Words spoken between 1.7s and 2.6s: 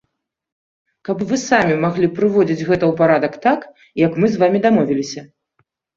маглі прыводзіць